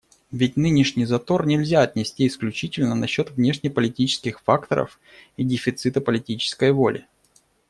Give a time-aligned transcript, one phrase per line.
[0.31, 4.99] Ведь нынешний затор нельзя отнести исключительно на счет внешнеполитических факторов
[5.37, 7.05] и дефицита политической воли.